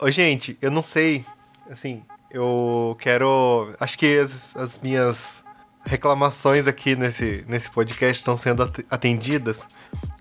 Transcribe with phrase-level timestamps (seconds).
[0.00, 1.24] Ô, gente, eu não sei,
[1.68, 3.74] assim, eu quero.
[3.80, 5.42] Acho que as, as minhas
[5.84, 9.66] reclamações aqui nesse, nesse podcast estão sendo atendidas.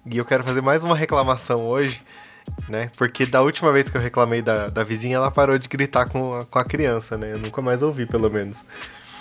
[0.04, 2.02] E eu quero fazer mais uma reclamação hoje,
[2.68, 2.90] né?
[2.98, 6.34] Porque da última vez que eu reclamei da, da vizinha, ela parou de gritar com
[6.34, 7.34] a, com a criança, né?
[7.34, 8.58] Eu nunca mais ouvi, pelo menos.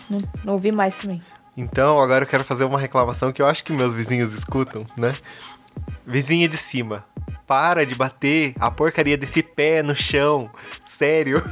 [0.08, 1.22] Não, não ouvi mais também.
[1.54, 5.14] Então, agora eu quero fazer uma reclamação que eu acho que meus vizinhos escutam, né?
[6.06, 7.04] Vizinha de cima,
[7.46, 10.50] para de bater a porcaria desse pé no chão.
[10.84, 11.42] Sério.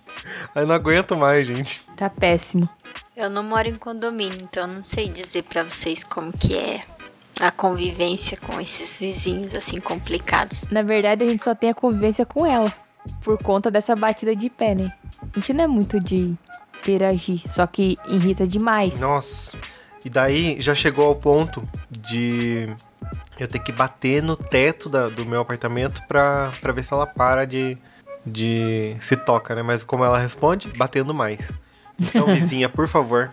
[0.54, 1.80] Eu não aguento mais, gente.
[1.96, 2.68] Tá péssimo.
[3.16, 6.84] Eu não moro em condomínio, então não sei dizer para vocês como que é
[7.40, 10.64] a convivência com esses vizinhos assim complicados.
[10.70, 12.72] Na verdade, a gente só tem a convivência com ela
[13.22, 14.92] por conta dessa batida de pé, né?
[15.34, 16.34] A gente não é muito de
[16.80, 18.98] interagir, só que irrita demais.
[18.98, 19.56] Nossa.
[20.04, 22.68] E daí já chegou ao ponto de
[23.42, 27.06] eu ter que bater no teto da, do meu apartamento pra, pra ver se ela
[27.06, 27.76] para de,
[28.24, 29.62] de se toca, né?
[29.62, 30.68] Mas como ela responde?
[30.76, 31.40] Batendo mais.
[31.98, 33.32] Então, vizinha, por favor.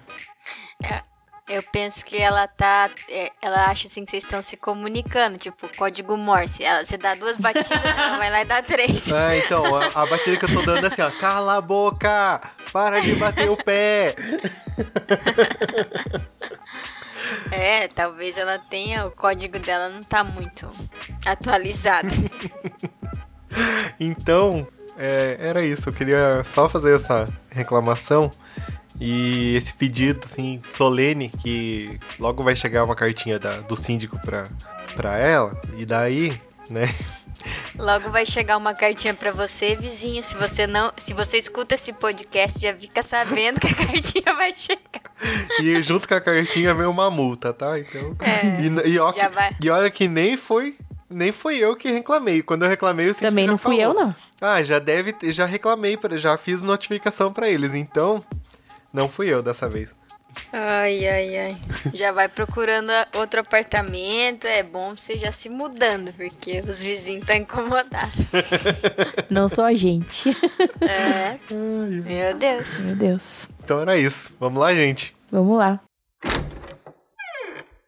[0.84, 1.02] É,
[1.48, 2.90] eu penso que ela tá.
[3.10, 6.64] É, ela acha assim que vocês estão se comunicando, tipo, código Morse.
[6.64, 9.12] Ela, você dá duas batidas, ela vai lá e dá três.
[9.12, 11.12] É, então, a, a batida que eu tô dando é assim, ó.
[11.12, 12.42] Cala a boca!
[12.72, 14.16] Para de bater o pé!
[17.70, 19.06] É, talvez ela tenha.
[19.06, 20.68] O código dela não tá muito
[21.24, 22.08] atualizado.
[24.00, 24.68] então,
[24.98, 25.88] é, era isso.
[25.88, 28.32] Eu queria só fazer essa reclamação
[29.00, 34.48] e esse pedido, assim, solene, que logo vai chegar uma cartinha da, do síndico pra,
[34.96, 35.62] pra ela.
[35.78, 36.90] E daí, né?
[37.78, 40.22] Logo vai chegar uma cartinha para você, vizinha.
[40.22, 44.54] Se você não, se você escuta esse podcast, já fica sabendo que a cartinha vai
[44.56, 45.02] chegar.
[45.62, 47.80] E junto com a cartinha vem uma multa, tá?
[47.80, 48.16] Então.
[48.20, 49.22] É, e, e, ó, que,
[49.62, 50.76] e olha que nem foi
[51.10, 52.42] nem fui eu que reclamei.
[52.44, 54.00] Quando eu reclamei, o Também não fui falou.
[54.00, 54.16] eu, não.
[54.40, 57.74] Ah, já deve, já reclamei, já fiz notificação para eles.
[57.74, 58.24] Então,
[58.94, 59.90] não fui eu dessa vez.
[60.52, 61.58] Ai, ai, ai.
[61.94, 64.46] Já vai procurando outro apartamento.
[64.46, 68.14] É bom você já se mudando, porque os vizinhos estão incomodados.
[69.30, 70.30] Não só a gente.
[70.82, 71.38] É.
[71.50, 72.82] Meu Deus.
[72.82, 73.48] Meu Deus.
[73.64, 74.32] Então era isso.
[74.40, 75.16] Vamos lá, gente.
[75.32, 75.80] Vamos lá.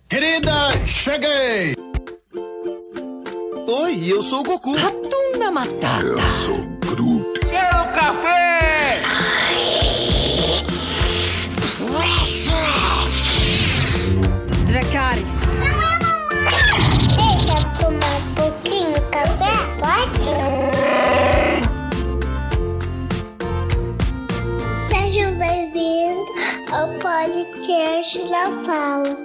[0.07, 0.51] Querida,
[0.85, 1.73] cheguei!
[3.67, 4.75] Oi, eu sou o Goku.
[4.75, 6.03] Ratunda Matata.
[6.03, 7.39] Eu sou Groot.
[7.39, 8.70] Quero café!
[27.71, 29.17] Podcast da Fala.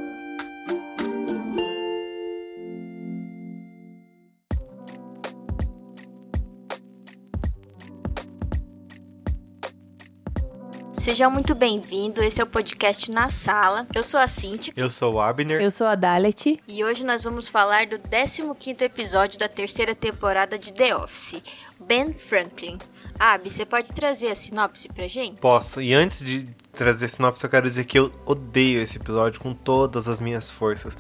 [10.97, 12.23] Seja muito bem-vindo.
[12.23, 13.85] Esse é o podcast Na Sala.
[13.93, 14.73] Eu sou a Cintia.
[14.77, 15.61] Eu sou o Abner.
[15.61, 16.61] Eu sou a Dalet.
[16.69, 21.43] E hoje nós vamos falar do 15º episódio da terceira temporada de The Office,
[21.81, 22.79] Ben Franklin.
[23.19, 25.41] Abi, você pode trazer a sinopse pra gente?
[25.41, 25.81] Posso.
[25.81, 29.55] E antes de trazer a sinopse, eu quero dizer que eu odeio esse episódio com
[29.55, 30.97] todas as minhas forças.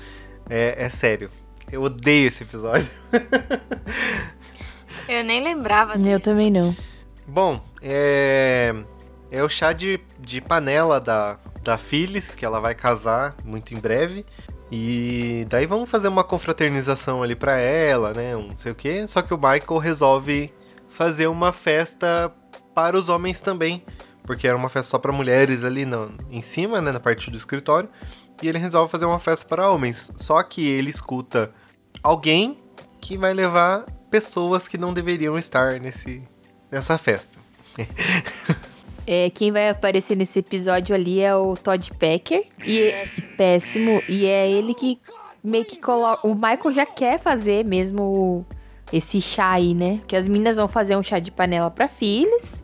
[0.48, 1.30] É, é sério.
[1.70, 2.90] Eu odeio esse episódio.
[5.08, 6.14] eu nem lembrava dele.
[6.14, 6.74] Eu também não.
[7.26, 8.74] Bom, é
[9.30, 13.78] é o chá de, de panela da, da Phyllis, que ela vai casar muito em
[13.78, 14.24] breve.
[14.70, 18.36] E daí vamos fazer uma confraternização ali pra ela, né?
[18.36, 19.06] Um não sei o que.
[19.06, 20.52] Só que o Michael resolve
[20.96, 22.32] fazer uma festa
[22.74, 23.84] para os homens também.
[24.22, 26.90] Porque era uma festa só para mulheres ali no, em cima, né?
[26.90, 27.88] Na parte do escritório.
[28.42, 30.10] E ele resolve fazer uma festa para homens.
[30.16, 31.52] Só que ele escuta
[32.02, 32.56] alguém
[33.00, 36.22] que vai levar pessoas que não deveriam estar nesse,
[36.70, 37.38] nessa festa.
[39.08, 42.48] É, quem vai aparecer nesse episódio ali é o Todd Packer.
[42.64, 43.28] E péssimo.
[43.36, 44.02] péssimo.
[44.08, 44.98] E é ele que
[45.44, 46.26] meio que coloca.
[46.26, 48.44] O Michael já quer fazer mesmo
[48.92, 50.00] esse chá aí, né?
[50.06, 52.62] Que as meninas vão fazer um chá de panela para filhos.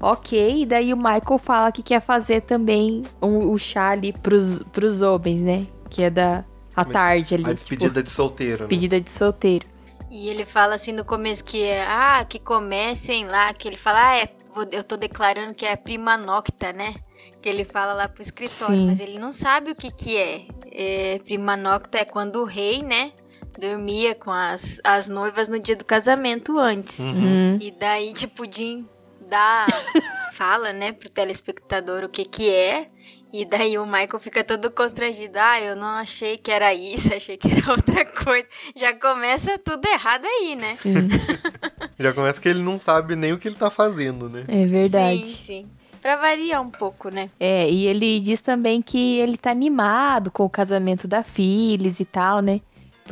[0.00, 4.62] Ok, e daí o Michael fala que quer fazer também um, o chá ali pros,
[4.72, 5.66] pros homens, né?
[5.88, 7.46] Que é da a tarde ali.
[7.46, 8.58] A despedida tipo, de solteiro.
[8.58, 9.00] Despedida né?
[9.00, 9.66] de solteiro.
[10.10, 14.10] E ele fala assim no começo que é, ah, que comecem lá, que ele fala,
[14.10, 14.28] ah, é
[14.70, 16.94] eu tô declarando que é prima nocta, né?
[17.40, 18.86] Que ele fala lá pro escritório, Sim.
[18.86, 20.46] mas ele não sabe o que que é.
[20.70, 21.18] é.
[21.20, 23.12] Prima nocta é quando o rei, né?
[23.58, 27.00] Dormia com as, as noivas no dia do casamento antes.
[27.00, 27.58] Uhum.
[27.60, 28.86] E daí, tipo, Jim
[29.28, 29.66] dá,
[30.34, 32.88] fala, né, pro telespectador o que que é.
[33.32, 35.38] E daí o Michael fica todo constrangido.
[35.38, 38.46] Ah, eu não achei que era isso, achei que era outra coisa.
[38.76, 40.74] Já começa tudo errado aí, né?
[40.76, 41.08] Sim,
[41.98, 44.44] Já começa que ele não sabe nem o que ele tá fazendo, né?
[44.48, 45.26] é verdade.
[45.26, 45.70] Sim, sim.
[46.00, 47.30] Pra variar um pouco, né?
[47.38, 52.04] É, e ele diz também que ele tá animado com o casamento da Phyllis e
[52.04, 52.60] tal, né?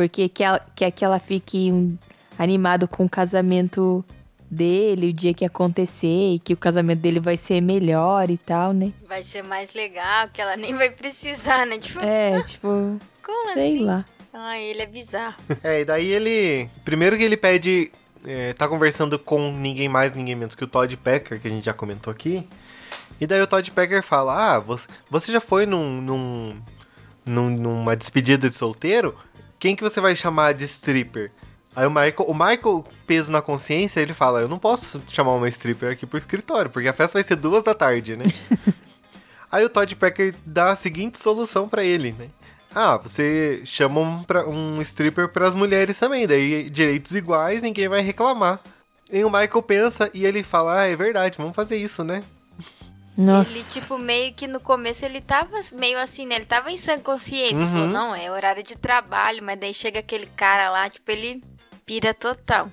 [0.00, 1.94] Porque quer, quer que ela fique um-
[2.38, 4.02] animado com o casamento
[4.50, 8.72] dele, o dia que acontecer, e que o casamento dele vai ser melhor e tal,
[8.72, 8.94] né?
[9.06, 11.76] Vai ser mais legal, que ela nem vai precisar, né?
[11.76, 12.66] Tipo, É, tipo,
[13.22, 13.84] como sei assim?
[13.84, 14.06] lá.
[14.32, 15.34] Ah, ele é bizarro.
[15.62, 16.70] É, e daí ele.
[16.82, 17.92] Primeiro que ele pede.
[18.24, 21.64] é, tá conversando com ninguém mais, ninguém menos que o Todd Packer, que a gente
[21.66, 22.48] já comentou aqui.
[23.20, 26.56] E daí o Todd Packer fala: Ah, você, você já foi num, num,
[27.26, 29.14] num- numa despedida de solteiro?
[29.60, 31.30] Quem que você vai chamar de stripper?
[31.76, 35.48] Aí o Michael, o Michael, peso na consciência, ele fala: Eu não posso chamar uma
[35.48, 38.24] stripper aqui pro escritório, porque a festa vai ser duas da tarde, né?
[39.52, 42.28] Aí o Todd Packer dá a seguinte solução pra ele, né?
[42.74, 48.00] Ah, você chama um, pra- um stripper pras mulheres também, daí direitos iguais, ninguém vai
[48.00, 48.60] reclamar.
[49.12, 52.22] E o Michael pensa e ele fala: Ah, é verdade, vamos fazer isso, né?
[53.16, 53.52] Nossa.
[53.52, 56.36] Ele, tipo, meio que no começo ele tava meio assim, né?
[56.36, 57.66] Ele tava em sã consciência.
[57.66, 57.72] Uhum.
[57.72, 61.42] Falou, não, é horário de trabalho, mas daí chega aquele cara lá, tipo, ele
[61.84, 62.70] pira total.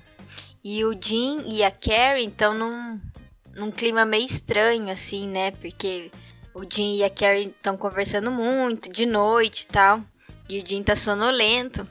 [0.64, 3.00] E o Jim e a Carrie estão num,
[3.54, 5.50] num clima meio estranho, assim, né?
[5.52, 6.10] Porque
[6.54, 10.02] o Jim e a Carrie estão conversando muito de noite e tal.
[10.48, 11.86] E o Jim tá sonolento.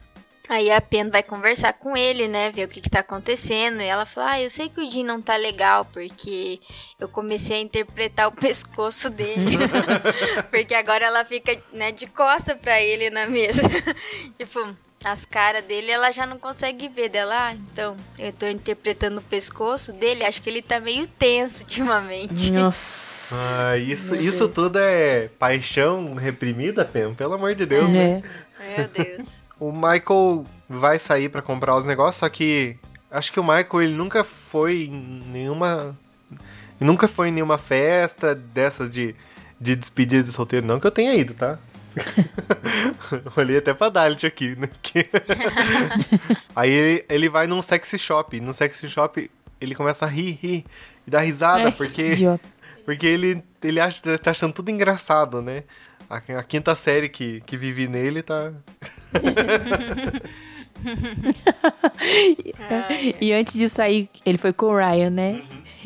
[0.50, 2.52] Aí a Pen vai conversar com ele, né?
[2.52, 3.82] Ver o que, que tá acontecendo.
[3.82, 6.60] E ela fala: Ah, eu sei que o Jim não tá legal, porque
[7.00, 9.58] eu comecei a interpretar o pescoço dele.
[10.50, 13.62] porque agora ela fica, né, de costa pra ele na mesa.
[14.40, 14.74] tipo,
[15.04, 17.50] as caras dele ela já não consegue ver dela.
[17.50, 20.24] Ah, então, eu tô interpretando o pescoço dele.
[20.24, 22.52] Acho que ele tá meio tenso ultimamente.
[22.52, 23.36] Nossa.
[23.36, 27.14] Ah, isso, isso tudo é paixão reprimida, Pam?
[27.14, 28.24] Pelo amor de Deus, né?
[28.60, 28.78] É.
[28.78, 29.44] Meu Deus.
[29.60, 32.78] O Michael vai sair pra comprar os negócios, só que
[33.10, 35.98] acho que o Michael ele nunca foi em nenhuma
[36.80, 39.16] nunca foi em nenhuma festa dessas de,
[39.60, 41.58] de despedida de solteiro, não que eu tenha ido, tá?
[43.36, 44.70] Olhei até pra Dalit aqui, né?
[46.56, 49.30] Aí ele, ele vai num sexy shop, no sexy shop
[49.60, 50.66] ele começa a rir, rir
[51.08, 52.44] e dar risada, É, porque idiota.
[52.86, 55.64] porque ele, ele acha, tá achando tudo engraçado, né?
[56.10, 58.54] A, a quinta série que, que vive nele tá.
[63.20, 65.42] E antes de sair, ele foi com o Ryan, né?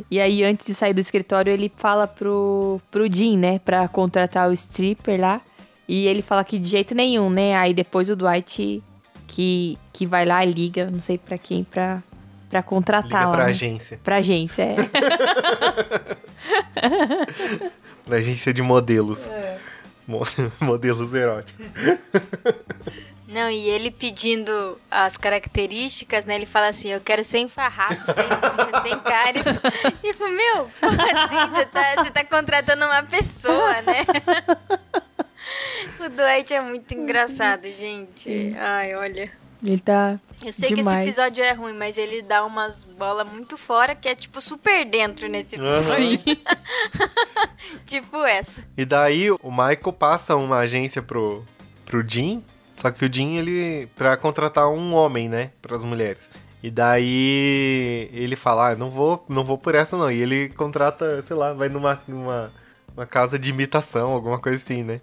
[0.10, 3.60] E aí, antes de sair do escritório, ele fala pro, pro Jim, né?
[3.60, 5.42] Pra contratar o stripper lá.
[5.88, 7.56] E ele fala que de jeito nenhum, né?
[7.56, 8.82] Aí depois o Dwight
[9.28, 12.02] que, que vai lá e liga, não sei pra quem, pra,
[12.50, 13.36] pra contratar Liga lá.
[13.36, 13.50] pra né?
[13.52, 14.00] agência.
[14.04, 14.76] Pra agência, é.
[18.06, 19.28] Pra agência de modelos.
[19.28, 19.71] Mo-
[20.60, 21.66] modelos eróticos.
[23.28, 26.36] Não, e ele pedindo as características, né?
[26.36, 29.46] Ele fala assim, eu quero sem farrapo, sem bucha, sem cáries.
[30.04, 31.52] Tipo, meu, como assim?
[31.52, 34.06] Você tá, você tá contratando uma pessoa, né?
[35.98, 38.54] O Dwight é muito engraçado, gente.
[38.60, 39.32] Ai, olha.
[39.64, 40.20] Ele tá.
[40.44, 41.08] Eu sei que esse Demais.
[41.08, 45.28] episódio é ruim, mas ele dá umas bolas muito fora que é, tipo, super dentro
[45.30, 46.20] nesse episódio.
[47.86, 48.66] tipo essa.
[48.76, 51.46] E daí o Michael passa uma agência pro,
[51.86, 52.44] pro Jim.
[52.78, 53.88] Só que o Jim, ele.
[53.96, 55.52] pra contratar um homem, né?
[55.62, 56.28] Pras mulheres.
[56.64, 60.12] E daí ele fala, ah, não vou, não vou por essa não.
[60.12, 62.52] E ele contrata, sei lá, vai numa, numa
[62.96, 65.02] uma casa de imitação, alguma coisa assim, né?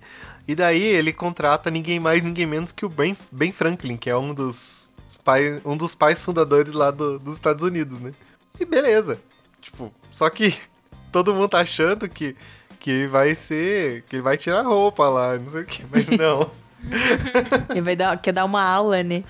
[0.48, 4.16] E daí ele contrata ninguém mais, ninguém menos que o Ben, ben Franklin, que é
[4.16, 4.90] um dos
[5.22, 8.12] pais, um dos pais fundadores lá do- dos Estados Unidos, né?
[8.58, 9.20] E beleza.
[9.60, 10.56] Tipo, só que
[11.12, 12.34] todo mundo tá achando que,
[12.80, 14.04] que ele vai ser.
[14.08, 16.50] que ele vai tirar roupa lá, não sei o que, mas não.
[17.70, 19.24] Ele vai dar, quer dar uma aula, né?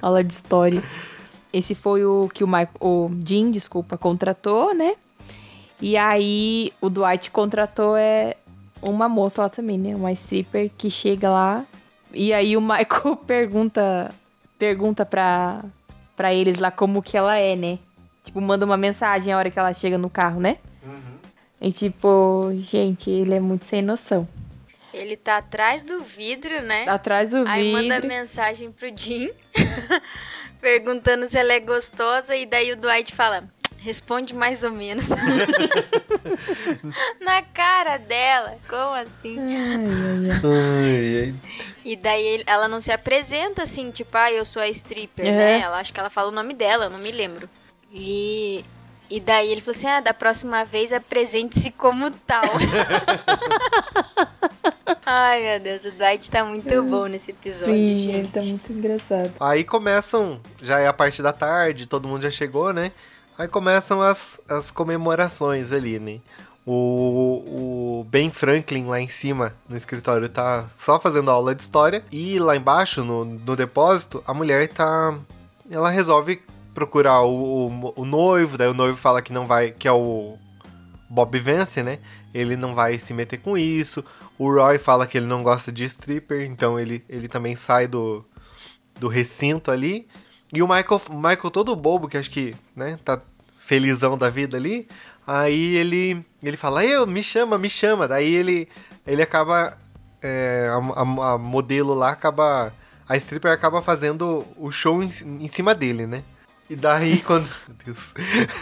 [0.00, 0.82] aula de história.
[1.52, 4.94] Esse foi o que o, Michael, o Jim, desculpa, contratou, né?
[5.78, 8.36] E aí o Dwight contratou é
[8.82, 9.94] uma moça lá também, né?
[9.94, 11.64] Uma stripper que chega lá.
[12.12, 14.14] E aí o Michael pergunta
[14.58, 15.64] pergunta pra,
[16.16, 17.78] pra eles lá como que ela é, né?
[18.22, 20.58] Tipo, manda uma mensagem a hora que ela chega no carro, né?
[21.60, 24.26] E tipo, gente, ele é muito sem noção.
[24.92, 26.88] Ele tá atrás do vidro, né?
[26.88, 27.82] Atrás do Aí vidro.
[27.82, 29.30] manda mensagem pro Jim,
[30.60, 33.44] perguntando se ela é gostosa, e daí o Dwight fala,
[33.80, 35.08] responde mais ou menos.
[37.20, 39.36] Na cara dela, como assim?
[39.38, 41.34] Ai, ai.
[41.84, 45.32] E daí ela não se apresenta assim, tipo, ah, eu sou a stripper, Uhum.
[45.36, 45.60] né?
[45.60, 47.48] Ela acho que ela fala o nome dela, eu não me lembro.
[47.92, 48.64] E,
[49.08, 52.44] e daí ele falou assim: ah, da próxima vez apresente-se como tal.
[55.04, 58.16] Ai, meu Deus, o Dwight tá muito bom nesse episódio, Sim, gente.
[58.18, 59.32] ele tá muito engraçado.
[59.40, 62.92] Aí começam, já é a parte da tarde, todo mundo já chegou, né?
[63.40, 66.20] Aí começam as, as comemorações ali, né?
[66.66, 72.04] O, o Ben Franklin lá em cima no escritório tá só fazendo aula de história.
[72.12, 75.18] E lá embaixo, no, no depósito, a mulher tá.
[75.70, 76.42] Ela resolve
[76.74, 79.70] procurar o, o, o noivo, daí o noivo fala que não vai.
[79.70, 80.36] que é o
[81.08, 81.98] Bob Vance, né?
[82.34, 84.04] Ele não vai se meter com isso.
[84.36, 88.22] O Roy fala que ele não gosta de stripper, então ele, ele também sai do,
[88.98, 90.06] do recinto ali.
[90.52, 93.22] E o Michael, Michael todo bobo, que acho que, né, tá
[93.70, 94.88] felizão da vida ali.
[95.24, 98.08] Aí ele, ele fala, eu, me chama, me chama.
[98.08, 98.68] Daí ele,
[99.06, 99.78] ele acaba,
[100.20, 102.74] é, a, a- a modelo lá acaba,
[103.08, 105.08] a stripper acaba fazendo o show em,
[105.40, 106.24] em cima dele, né?
[106.68, 108.12] E daí quando, meu Deus,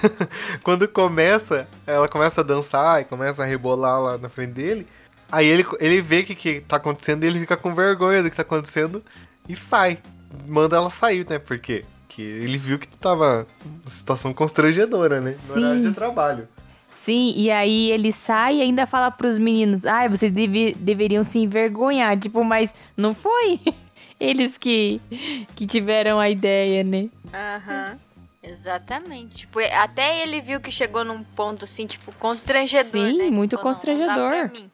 [0.62, 4.86] quando começa, ela começa a dançar e começa a rebolar lá na frente dele.
[5.32, 8.28] Aí ele, ele vê o que, que tá acontecendo e ele fica com vergonha do
[8.28, 9.02] que tá acontecendo
[9.48, 9.98] e sai.
[10.46, 11.38] Manda ela sair, né?
[11.38, 15.30] Porque que ele viu que tava uma situação constrangedora, né?
[15.32, 15.64] No Sim.
[15.64, 16.48] horário de trabalho.
[16.90, 21.38] Sim, e aí ele sai e ainda fala pros meninos: ai, vocês deve- deveriam se
[21.38, 22.18] envergonhar.
[22.18, 23.60] Tipo, mas não foi
[24.18, 25.00] eles que,
[25.54, 27.08] que tiveram a ideia, né?
[27.32, 27.98] Aham.
[28.42, 29.36] Exatamente.
[29.38, 33.30] Tipo, até ele viu que chegou num ponto assim, tipo, constrangedor, Sim, né?
[33.30, 34.70] muito "Não, não dá constrangedor." mim.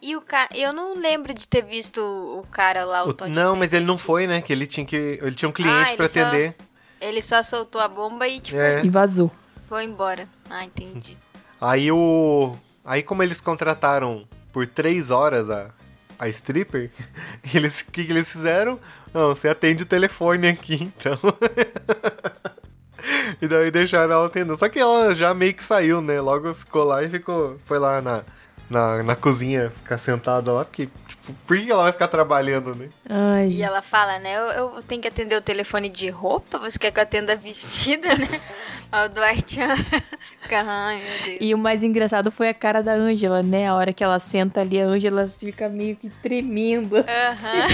[0.00, 3.30] E o cara, eu não lembro de ter visto o cara lá, o, O- Todd
[3.32, 4.40] não, mas ele não foi, né?
[4.40, 4.96] Que ele tinha que.
[4.96, 6.54] Ele tinha um Ah, cliente pra só- atender.
[7.00, 8.84] Ele só soltou a bomba e, tipo, É.
[8.84, 9.30] E vazou.
[9.68, 10.28] foi embora.
[10.50, 11.16] Ah, entendi.
[11.60, 12.56] Aí o.
[12.84, 15.70] Aí como eles contrataram por três horas a,
[16.18, 16.90] a stripper,
[17.54, 17.80] eles.
[17.80, 18.78] O que, que eles fizeram?
[19.12, 21.18] Não, você atende o telefone aqui, então.
[23.40, 24.56] e daí deixaram ela atendendo.
[24.56, 26.20] Só que ela já meio que saiu, né?
[26.20, 27.58] Logo ficou lá e ficou.
[27.64, 28.24] Foi lá na,
[28.70, 32.88] na, na cozinha ficar sentada lá, porque, tipo, por que ela vai ficar trabalhando, né?
[33.08, 33.48] Ai.
[33.48, 34.36] E ela fala, né?
[34.36, 36.58] Eu, eu tenho que atender o telefone de roupa?
[36.58, 38.28] Você quer que eu atenda vestida, né?
[38.90, 39.58] Aí o Dwight
[40.40, 41.38] fica, ai meu Deus.
[41.40, 43.68] E o mais engraçado foi a cara da Ângela, né?
[43.68, 46.96] A hora que ela senta ali, a Ângela fica meio que tremendo.
[46.96, 47.66] Aham.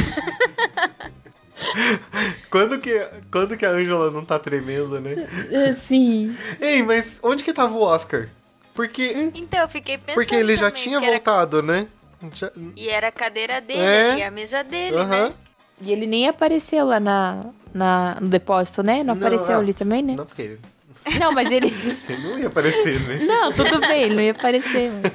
[2.51, 5.29] Quando que, quando que a Angela não tá tremendo, né?
[5.71, 6.37] Assim.
[6.61, 8.29] Ei, mas onde que tava o Oscar?
[8.75, 9.31] Porque.
[9.35, 11.87] Então, eu fiquei pensando Porque ele já tinha que era- voltado, né?
[12.33, 14.19] Já- E era a cadeira dele É.
[14.19, 15.28] e a mesa dele, Aham.
[15.28, 15.33] né?
[15.81, 18.99] E ele nem apareceu lá na, na, no depósito, né?
[18.99, 20.14] Não, Não, apareceu ah, ali também, né?
[20.16, 20.61] Não, porque ele
[21.21, 21.66] Não, mas ele.
[22.09, 23.25] ele não ia aparecer, né?
[23.25, 24.90] Não, tudo bem, ele não ia aparecer.
[24.90, 25.12] mas-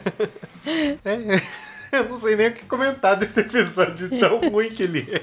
[1.92, 5.22] É, eu não sei nem o que comentar desse episódio tão ruim que ele é.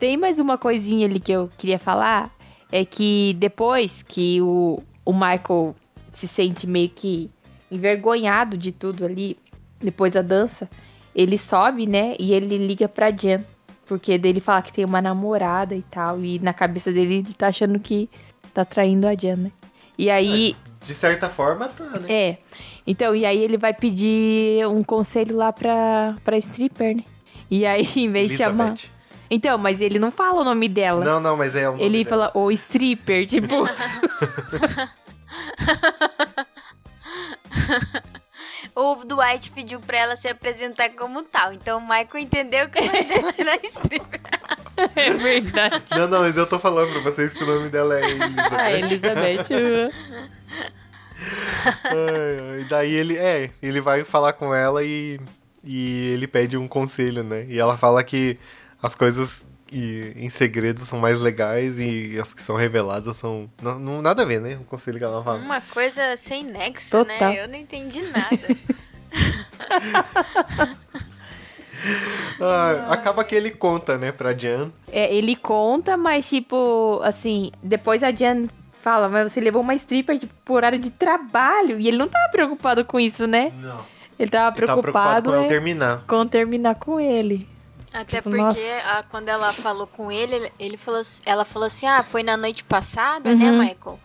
[0.00, 2.34] Tem mais uma coisinha ali que eu queria falar.
[2.72, 5.76] É que depois que o, o Michael
[6.14, 7.30] se sente meio que
[7.70, 9.36] envergonhado de tudo ali,
[9.80, 10.70] depois da dança,
[11.14, 12.14] ele sobe, né?
[12.18, 13.44] E ele liga pra Jen.
[13.86, 16.22] Porque dele fala que tem uma namorada e tal.
[16.22, 18.08] E na cabeça dele ele tá achando que
[18.54, 19.52] tá traindo a Jen, né?
[19.98, 20.56] E aí.
[20.80, 22.06] De certa forma, tá, né?
[22.08, 22.38] É.
[22.86, 27.04] Então, e aí ele vai pedir um conselho lá pra, pra stripper, né?
[27.50, 28.74] E aí, em vez de chamar.
[29.30, 31.04] Então, mas ele não fala o nome dela.
[31.04, 32.30] Não, não, mas é o nome ele dela.
[32.30, 33.66] fala o stripper, tipo.
[38.76, 41.52] O Dwight pediu pra ela se apresentar como tal.
[41.52, 44.20] Então o Michael entendeu que o nome dela era stripper.
[44.96, 45.84] é verdade.
[45.92, 48.78] Não, não, mas eu tô falando pra vocês que o nome dela é Elizabeth.
[48.78, 49.92] Elizabeth.
[51.84, 55.20] Ai, ai, E daí ele, é, ele vai falar com ela e,
[55.62, 57.46] e ele pede um conselho, né?
[57.48, 58.36] E ela fala que
[58.82, 63.50] as coisas e, em segredo são mais legais e as que são reveladas são.
[63.60, 64.56] Não, não- nada a ver, né?
[64.60, 65.38] O conselho que ela fala.
[65.40, 67.30] Uma coisa sem nexo, Total.
[67.32, 67.42] né?
[67.42, 68.38] Eu não entendi nada.
[72.40, 74.70] Ah, acaba que ele conta, né, pra Jan.
[74.90, 80.18] É, ele conta, mas tipo, assim, depois a Jen fala, mas você levou uma stripper
[80.18, 81.78] tipo, por horário de trabalho.
[81.78, 83.52] E ele não tava preocupado com isso, né?
[83.60, 83.80] Não.
[84.18, 86.04] Ele tava Ele tá preocupado preocupado, com é, terminar.
[86.06, 87.46] com terminar com ele.
[87.94, 88.90] Até Tipo, porque nossa.
[88.98, 92.64] a- quando ela falou com ele, ele- falou, ela falou assim: Ah, foi na noite
[92.64, 93.36] passada, Uhum.
[93.38, 94.00] né, Michael?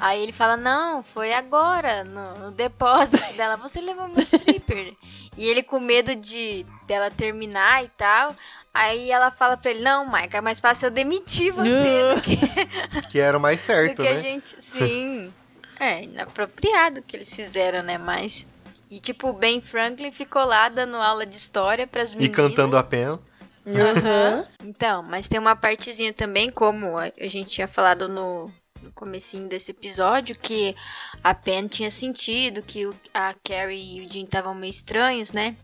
[0.00, 3.56] Aí ele fala: Não, foi agora, no, no depósito dela.
[3.58, 4.94] Você levou uma stripper.
[5.36, 8.34] e ele com medo de dela terminar e tal.
[8.72, 12.38] Aí ela fala pra ele: Não, Michael, é mais fácil eu demitir você do que,
[13.12, 14.22] Que era o mais do certo, que a né?
[14.22, 14.56] gente.
[14.58, 15.32] Sim.
[15.78, 17.98] É, inapropriado o que eles fizeram, né?
[17.98, 18.46] Mas.
[18.90, 22.36] E tipo, o Ben Franklin ficou lá dando aula de história pras E meninas.
[22.36, 23.18] cantando a pena.
[23.66, 24.44] Aham.
[24.62, 28.50] Então, mas tem uma partezinha também, como a a gente tinha falado no,
[28.82, 30.74] no comecinho desse episódio, que
[31.22, 35.56] a Pen tinha sentido que o- a Carrie e o Jim estavam meio estranhos, né?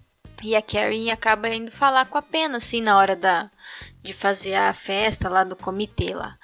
[0.42, 3.50] E a Karen acaba indo falar com a Pena, assim, na hora da,
[4.02, 6.34] de fazer a festa lá do comitê lá.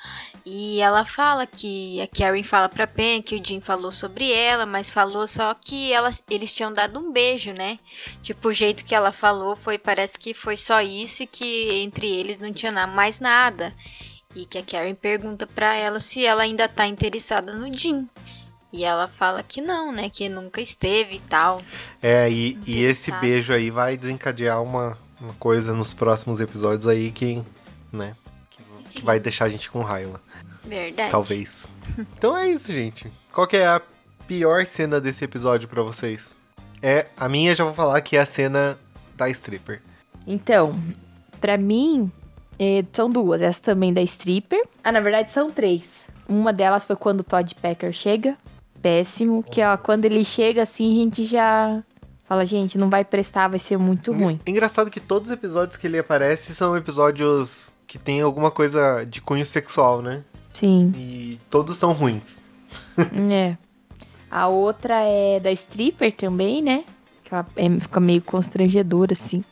[0.44, 4.64] E ela fala que a Karen fala pra Pen que o Jim falou sobre ela,
[4.64, 7.78] mas falou só que ela, eles tinham dado um beijo, né?
[8.22, 12.06] Tipo, o jeito que ela falou foi, parece que foi só isso e que entre
[12.06, 13.72] eles não tinha mais nada.
[14.36, 18.08] E que a Karen pergunta pra ela se ela ainda tá interessada no Jim.
[18.72, 20.08] E ela fala que não, né?
[20.10, 21.60] Que nunca esteve e tal.
[22.02, 27.10] É, e, e esse beijo aí vai desencadear uma, uma coisa nos próximos episódios aí
[27.10, 27.42] que,
[27.92, 28.14] né,
[28.90, 30.20] que vai deixar a gente com raiva,
[30.64, 31.10] Verdade.
[31.10, 31.68] talvez.
[32.18, 33.10] Então é isso, gente.
[33.32, 33.80] Qual que é a
[34.26, 36.36] pior cena desse episódio pra vocês?
[36.82, 38.76] É, a minha já vou falar que é a cena
[39.14, 39.80] da stripper.
[40.26, 40.74] Então,
[41.40, 42.10] pra mim,
[42.58, 43.40] eh, são duas.
[43.40, 44.62] Essa também da stripper.
[44.82, 46.08] Ah, na verdade, são três.
[46.28, 48.36] Uma delas foi quando o Todd Packer chega.
[48.86, 49.42] Péssimo.
[49.42, 51.82] Que, ó, quando ele chega, assim, a gente já
[52.24, 54.40] fala, gente, não vai prestar, vai ser muito ruim.
[54.46, 59.20] Engraçado que todos os episódios que ele aparece são episódios que tem alguma coisa de
[59.20, 60.22] cunho sexual, né?
[60.54, 60.92] Sim.
[60.96, 62.40] E todos são ruins.
[63.32, 63.56] É.
[64.30, 66.84] A outra é da stripper também, né?
[67.24, 69.44] Que ela é- fica meio constrangedora, assim.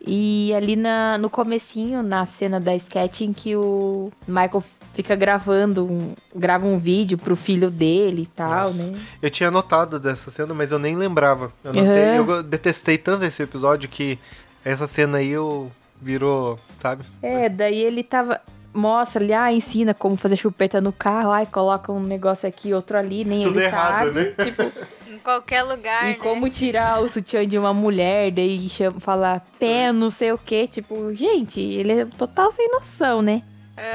[0.00, 4.62] E ali na, no comecinho, na cena da sketch, em que o Michael
[4.98, 8.90] fica gravando um, grava um vídeo pro filho dele e tal, Nossa.
[8.90, 8.98] né?
[9.22, 11.52] Eu tinha notado dessa cena, mas eu nem lembrava.
[11.62, 12.30] Eu, notei- Uhum.
[12.32, 14.18] eu detestei tanto esse episódio que
[14.64, 15.70] essa cena aí eu
[16.02, 17.04] virou, sabe?
[17.22, 18.40] É, daí ele tava.
[18.74, 22.98] Mostra ali, ah, ensina como fazer chupeta no carro, ai, coloca um negócio aqui, outro
[22.98, 24.20] ali, nem Tudo ele errado, sabe.
[24.20, 24.34] né?
[24.44, 24.62] Tipo,
[25.08, 26.14] Em qualquer lugar, E né?
[26.16, 30.66] como tirar o sutiã de uma mulher, daí chama, falar pé, não sei o que,
[30.66, 33.42] tipo, gente, ele é total sem noção, né?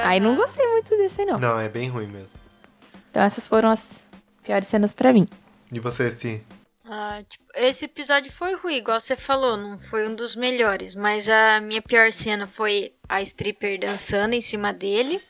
[0.06, 1.40] Aí não gostei muito desse, aí, não.
[1.40, 2.40] Não, é bem ruim mesmo.
[3.10, 3.88] Então essas foram as
[4.44, 5.28] piores cenas pra mim.
[5.72, 6.44] E você, se
[6.86, 10.94] Ah, tipo, esse episódio foi ruim, igual você falou, não foi um dos melhores.
[10.94, 15.22] Mas a minha pior cena foi a stripper dançando em cima dele.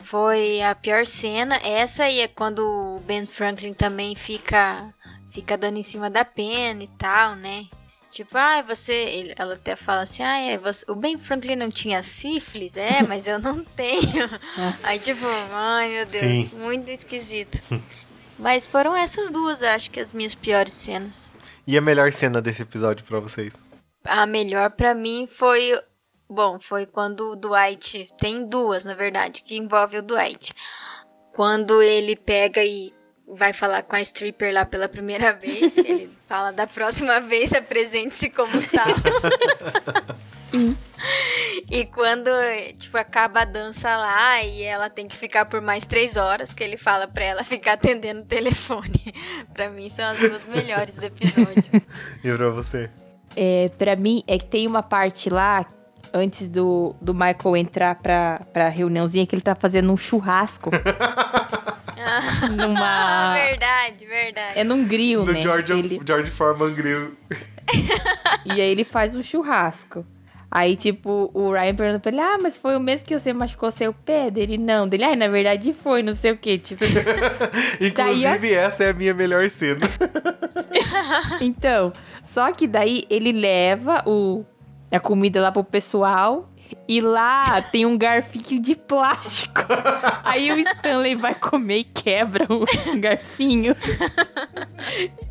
[0.00, 1.56] Foi a pior cena.
[1.62, 4.92] Essa aí é quando o Ben Franklin também fica
[5.30, 7.66] fica dando em cima da pena e tal, né?
[8.12, 8.92] Tipo, ah, você.
[8.92, 12.76] ele- ela até fala assim, ah, é, você, o Ben Franklin não tinha sífilis?
[12.76, 14.28] É, mas eu não tenho.
[14.82, 16.50] Aí, tipo, ai meu Deus, Sim.
[16.54, 17.58] muito esquisito.
[18.38, 21.32] Mas foram essas duas, acho que as minhas piores cenas.
[21.66, 23.54] E a melhor cena desse episódio pra vocês?
[24.04, 25.80] A melhor pra mim foi.
[26.28, 28.08] Bom, foi quando o Dwight.
[28.18, 30.52] Tem duas, na verdade, que envolve o Dwight.
[31.34, 32.90] Quando ele pega e
[33.34, 35.76] vai falar com a stripper lá pela primeira vez.
[35.78, 40.16] ele fala da próxima vez apresente-se como tal.
[40.50, 40.76] Sim.
[41.70, 42.30] E quando,
[42.78, 46.62] tipo, acaba a dança lá e ela tem que ficar por mais três horas, que
[46.62, 49.14] ele fala pra ela ficar atendendo o telefone.
[49.52, 51.64] pra mim são as duas melhores do episódio.
[52.22, 52.90] E pra você?
[53.34, 55.64] É, pra mim, é que tem uma parte lá,
[56.12, 60.70] antes do, do Michael entrar pra, pra reuniãozinha, que ele tá fazendo um churrasco.
[62.20, 63.32] Ah, numa.
[63.38, 64.58] verdade, verdade.
[64.58, 65.42] É num grill, Do né?
[65.42, 67.12] George, Ele- George Foreman Grill.
[68.44, 70.04] E aí ele faz um churrasco.
[70.50, 73.70] Aí, tipo, o Ryan pergunta pra ele, ah, mas foi o mesmo que você machucou
[73.70, 74.30] seu pé?
[74.30, 74.86] Dele, não.
[74.86, 76.58] Dele, ah, na verdade foi, não sei o quê.
[76.58, 76.84] Tipo,
[77.80, 79.80] Inclusive, essa é a minha melhor cena.
[81.40, 81.92] então,
[82.24, 84.44] só que daí ele leva o,
[84.90, 86.50] a comida lá pro pessoal
[86.92, 89.62] e lá tem um garfinho de plástico.
[90.22, 92.66] Aí o Stanley vai comer e quebra o
[93.00, 93.74] garfinho.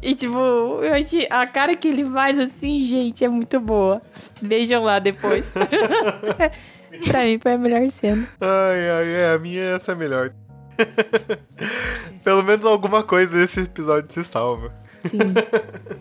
[0.02, 4.02] E tipo, eu achei, a cara que ele faz assim, gente, é muito boa.
[4.42, 5.46] Vejam lá depois.
[7.06, 8.28] pra mim foi a melhor cena.
[8.42, 10.34] Ai, ai, é, a minha essa é a melhor.
[12.24, 14.74] Pelo menos alguma coisa desse episódio se salva.
[15.02, 15.20] Sim.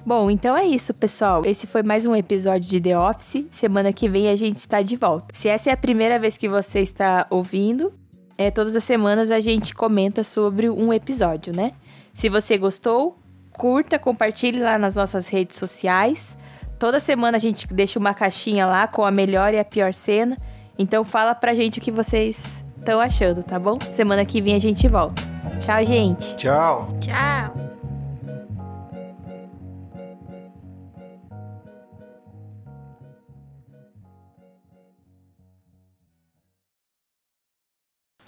[0.04, 1.42] Bom, então é isso, pessoal.
[1.44, 3.46] Esse foi mais um episódio de The Office.
[3.50, 5.34] Semana que vem a gente está de volta.
[5.34, 7.92] Se essa é a primeira vez que você está ouvindo,
[8.36, 11.72] é, todas as semanas a gente comenta sobre um episódio, né?
[12.12, 13.18] Se você gostou,
[13.52, 16.36] curta, compartilhe lá nas nossas redes sociais.
[16.78, 20.38] Toda semana a gente deixa uma caixinha lá com a melhor e a pior cena.
[20.78, 23.78] Então fala pra gente o que vocês estão achando, tá bom?
[23.82, 25.22] Semana que vem a gente volta.
[25.58, 26.36] Tchau, gente.
[26.36, 26.96] Tchau!
[26.98, 27.69] Tchau.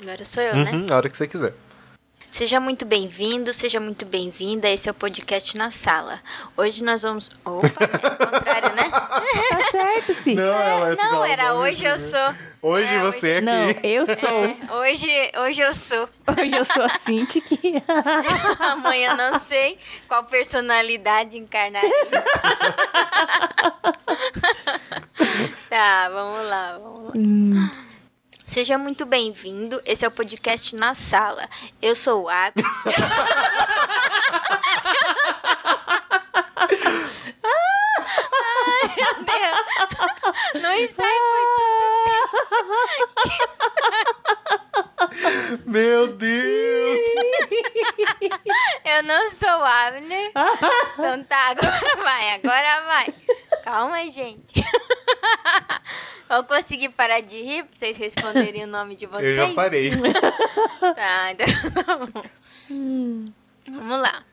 [0.03, 0.71] Agora sou eu, né?
[0.73, 1.55] Uhum, a hora que você quiser.
[2.29, 4.69] Seja muito bem-vindo, seja muito bem-vinda.
[4.69, 6.19] Esse é o podcast na sala.
[6.57, 7.31] Hoje nós vamos.
[7.45, 8.91] Opa, é o contrário, né?
[9.53, 10.39] Tá certo, sim.
[10.39, 12.35] ela é Não, era hoje eu sou.
[12.63, 13.87] Hoje É, você é Não, aqui.
[13.87, 14.29] eu sou.
[14.29, 16.09] É, hoje, hohoje eu sou.
[16.27, 17.83] Hoje eu sou a Cinti que.
[18.61, 21.91] Amanhã não sei qual personalidade encarnaria.
[25.69, 27.13] tá, vamos lá, vamos lá.
[27.17, 27.52] Hum,
[28.53, 29.81] Seja muito bem-vindo.
[29.83, 31.49] Esse é o podcast na sala.
[31.81, 32.53] Eu sou o Ab.
[37.43, 39.59] Ai, meu Deus.
[39.97, 40.11] Foi
[45.65, 47.01] Meu Deus!
[48.85, 50.31] Eu não sou o Abner.
[50.93, 53.15] Então tá, agora vai, agora vai.
[53.63, 54.55] Calma, gente.
[56.29, 59.37] Vou conseguir parar de rir pra vocês responderem o nome de vocês?
[59.39, 59.91] Eu já parei.
[60.97, 61.47] Tá, então.
[63.69, 64.25] Vamos lá.